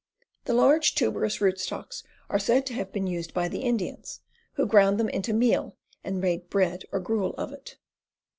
The 0.45 0.55
large, 0.55 0.95
tuberous 0.95 1.39
rootstocks 1.41 2.01
are 2.27 2.39
said 2.39 2.65
to 2.65 2.73
have 2.73 2.91
been 2.91 3.05
used 3.05 3.35
by 3.35 3.47
the 3.47 3.59
Indians, 3.61 4.21
who 4.53 4.65
ground 4.65 4.99
them 4.99 5.09
into 5.09 5.31
meal 5.31 5.77
and 6.03 6.19
made 6.19 6.49
bread 6.49 6.85
or 6.91 6.99
gruel 6.99 7.35
of 7.37 7.51
it. 7.53 7.77